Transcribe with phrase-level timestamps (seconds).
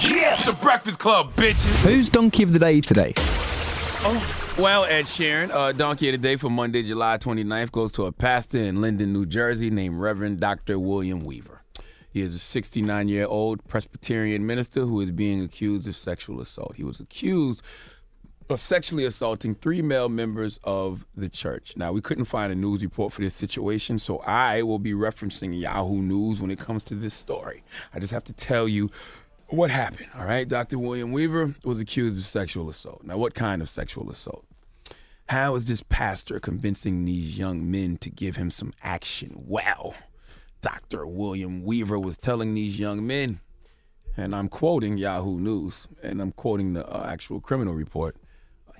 [0.00, 1.84] Yeah, it's the Breakfast Club, bitches.
[1.84, 3.12] Who's Donkey of the Day today?
[3.18, 8.06] Oh, well, Ed Sheeran, uh, Donkey of the Day for Monday, July 29th goes to
[8.06, 10.78] a pastor in Linden, New Jersey named Reverend Dr.
[10.78, 11.62] William Weaver.
[12.10, 16.76] He is a 69 year old Presbyterian minister who is being accused of sexual assault.
[16.76, 17.60] He was accused
[18.48, 21.76] of sexually assaulting three male members of the church.
[21.76, 25.58] Now, we couldn't find a news report for this situation, so I will be referencing
[25.58, 27.62] Yahoo News when it comes to this story.
[27.92, 28.90] I just have to tell you
[29.52, 30.48] what happened, all right?
[30.48, 30.78] Dr.
[30.78, 33.04] William Weaver was accused of sexual assault.
[33.04, 34.46] Now, what kind of sexual assault?
[35.28, 39.44] How is this pastor convincing these young men to give him some action?
[39.46, 39.94] Well,
[40.62, 41.06] Dr.
[41.06, 43.40] William Weaver was telling these young men,
[44.16, 48.16] and I'm quoting Yahoo News, and I'm quoting the uh, actual criminal report,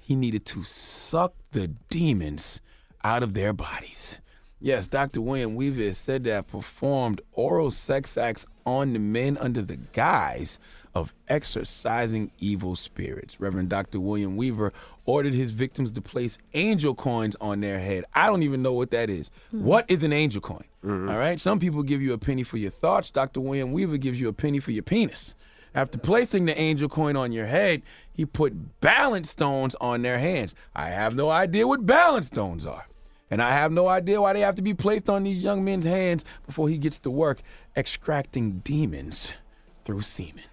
[0.00, 2.60] he needed to suck the demons
[3.04, 4.20] out of their bodies.
[4.64, 5.20] Yes, Dr.
[5.20, 10.60] William Weaver said to have performed oral sex acts on the men under the guise
[10.94, 13.40] of exorcising evil spirits.
[13.40, 13.98] Reverend Dr.
[13.98, 14.72] William Weaver
[15.04, 18.04] ordered his victims to place angel coins on their head.
[18.14, 19.32] I don't even know what that is.
[19.50, 19.64] Hmm.
[19.64, 20.62] What is an angel coin?
[20.84, 23.10] All right, some people give you a penny for your thoughts.
[23.10, 23.40] Dr.
[23.40, 25.34] William Weaver gives you a penny for your penis.
[25.74, 30.54] After placing the angel coin on your head, he put balance stones on their hands.
[30.72, 32.86] I have no idea what balance stones are.
[33.32, 35.86] And I have no idea why they have to be placed on these young men's
[35.86, 37.40] hands before he gets to work
[37.74, 39.32] extracting demons
[39.86, 40.44] through semen.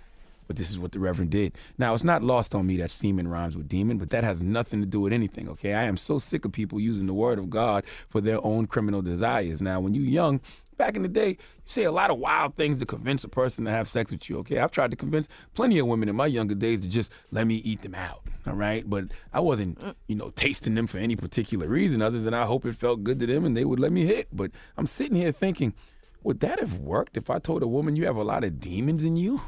[0.47, 1.51] But this is what the Reverend did.
[1.77, 4.79] Now, it's not lost on me that semen rhymes with demon, but that has nothing
[4.79, 5.73] to do with anything, okay?
[5.73, 9.01] I am so sick of people using the word of God for their own criminal
[9.01, 9.61] desires.
[9.61, 10.39] Now, when you're young,
[10.79, 13.65] back in the day, you say a lot of wild things to convince a person
[13.65, 14.57] to have sex with you, okay?
[14.57, 17.55] I've tried to convince plenty of women in my younger days to just let me
[17.57, 18.89] eat them out, all right?
[18.89, 19.93] But I wasn't, mm.
[20.07, 23.19] you know, tasting them for any particular reason other than I hope it felt good
[23.19, 24.29] to them and they would let me hit.
[24.31, 25.75] But I'm sitting here thinking,
[26.23, 29.03] would that have worked if I told a woman you have a lot of demons
[29.03, 29.41] in you?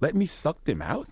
[0.00, 1.08] Let me suck them out?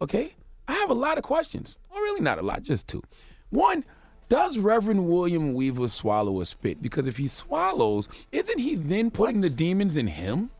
[0.00, 0.34] Okay?
[0.66, 1.76] I have a lot of questions.
[1.90, 3.02] Well, really not a lot, just two.
[3.50, 3.84] One,
[4.30, 6.80] does Reverend William Weaver swallow a spit?
[6.80, 10.50] Because if he swallows, isn't he then putting the demons in him?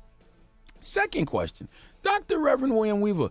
[0.81, 1.69] Second question,
[2.02, 2.40] Dr.
[2.40, 3.31] Reverend William Weaver,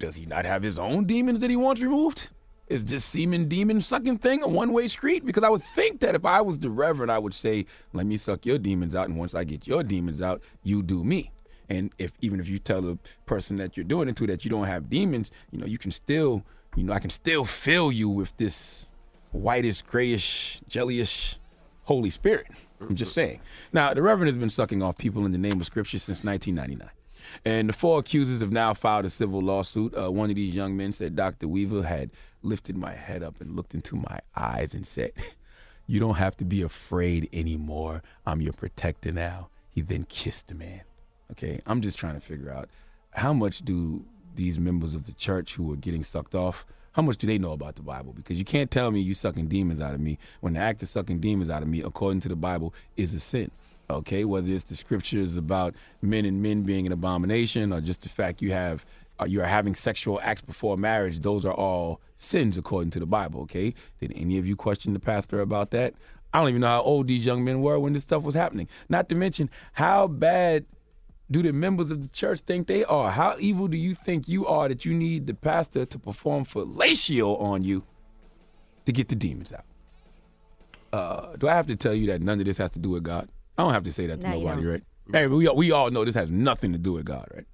[0.00, 2.30] does he not have his own demons that he wants removed?
[2.66, 5.24] Is this semen demon sucking thing a one way street?
[5.24, 8.16] Because I would think that if I was the Reverend, I would say, let me
[8.16, 11.30] suck your demons out, and once I get your demons out, you do me.
[11.68, 14.50] And if even if you tell the person that you're doing it to that you
[14.50, 16.42] don't have demons, you know, you can still,
[16.74, 18.88] you know, I can still fill you with this
[19.32, 21.36] whitish, grayish, jellyish
[21.84, 22.46] Holy Spirit.
[22.80, 23.40] I'm just saying.
[23.72, 26.90] Now, the Reverend has been sucking off people in the name of Scripture since 1999.
[27.44, 29.96] And the four accusers have now filed a civil lawsuit.
[29.96, 31.48] Uh, one of these young men said Dr.
[31.48, 32.10] Weaver had
[32.42, 35.12] lifted my head up and looked into my eyes and said,
[35.86, 38.02] You don't have to be afraid anymore.
[38.24, 39.48] I'm your protector now.
[39.68, 40.82] He then kissed the man.
[41.32, 42.68] Okay, I'm just trying to figure out
[43.10, 47.18] how much do these members of the church who are getting sucked off, how much
[47.18, 48.12] do they know about the Bible?
[48.12, 50.88] Because you can't tell me you're sucking demons out of me when the act of
[50.88, 53.50] sucking demons out of me, according to the Bible, is a sin.
[53.90, 58.08] Okay, whether it's the scriptures about men and men being an abomination, or just the
[58.08, 58.86] fact you have
[59.20, 63.06] uh, you are having sexual acts before marriage, those are all sins according to the
[63.06, 63.42] Bible.
[63.42, 65.94] Okay, did any of you question the pastor about that?
[66.32, 68.68] I don't even know how old these young men were when this stuff was happening.
[68.88, 70.64] Not to mention how bad
[71.32, 73.10] do the members of the church think they are?
[73.10, 77.40] How evil do you think you are that you need the pastor to perform fellatio
[77.40, 77.84] on you
[78.86, 79.64] to get the demons out?
[80.92, 83.02] Uh, do I have to tell you that none of this has to do with
[83.02, 83.28] God?
[83.56, 84.82] I don't have to say that to No, nobody, right?
[85.10, 87.46] Hey, we, we all know this has nothing to do with God, right?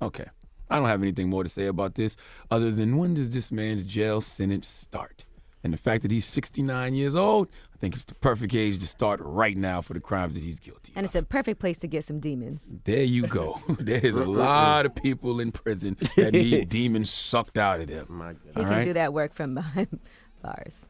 [0.00, 0.26] Okay.
[0.70, 2.16] I don't have anything more to say about this
[2.50, 5.24] other than when does this man's jail sentence start?
[5.62, 8.86] And the fact that he's 69 years old, I think it's the perfect age to
[8.86, 11.86] start right now for the crimes that he's guilty And it's a perfect place to
[11.86, 12.64] get some demons.
[12.84, 13.60] there you go.
[13.78, 18.06] There's a lot of people in prison that need demons sucked out of them.
[18.44, 18.84] He All can right?
[18.84, 20.00] do that work from behind
[20.42, 20.86] bars.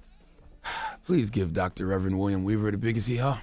[1.05, 1.87] Please give Dr.
[1.87, 3.41] Reverend William Weaver the biggest hee haw.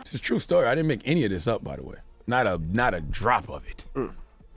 [0.00, 0.66] It's a true story.
[0.66, 1.96] I didn't make any of this up, by the way.
[2.26, 3.84] Not a not a drop of it.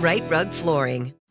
[0.00, 1.14] Rite Rug Flooring.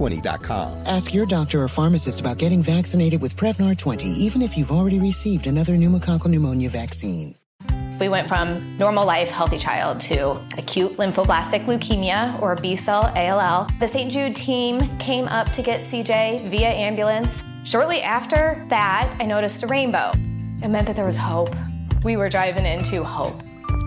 [0.00, 0.86] Prevnar20.com.
[0.86, 4.98] Ask your doctor or pharmacist about getting vaccinated with Prevnar 20, even if you've already
[4.98, 7.34] received another pneumococcal pneumonia vaccine.
[8.00, 13.68] We went from normal life, healthy child to acute lymphoblastic leukemia or B cell ALL.
[13.78, 14.10] The St.
[14.10, 17.44] Jude team came up to get CJ via ambulance.
[17.64, 20.12] Shortly after that, I noticed a rainbow.
[20.62, 21.54] It meant that there was hope.
[22.02, 23.42] We were driving into hope.